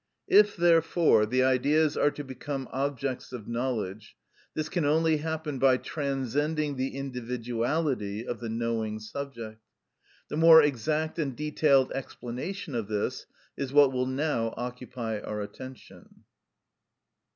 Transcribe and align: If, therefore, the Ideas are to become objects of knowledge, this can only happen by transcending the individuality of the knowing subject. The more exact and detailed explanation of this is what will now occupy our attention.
If, 0.29 0.55
therefore, 0.57 1.27
the 1.27 1.43
Ideas 1.43 1.95
are 1.95 2.09
to 2.09 2.23
become 2.23 2.67
objects 2.71 3.31
of 3.31 3.47
knowledge, 3.47 4.15
this 4.55 4.67
can 4.67 4.83
only 4.83 5.17
happen 5.17 5.59
by 5.59 5.77
transcending 5.77 6.75
the 6.75 6.95
individuality 6.97 8.25
of 8.25 8.39
the 8.39 8.49
knowing 8.49 8.97
subject. 8.99 9.61
The 10.27 10.37
more 10.37 10.63
exact 10.63 11.19
and 11.19 11.35
detailed 11.37 11.91
explanation 11.91 12.73
of 12.73 12.87
this 12.87 13.27
is 13.55 13.71
what 13.73 13.91
will 13.93 14.07
now 14.07 14.55
occupy 14.57 15.19
our 15.19 15.39
attention. 15.39 16.23